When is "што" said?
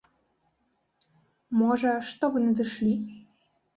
2.13-2.23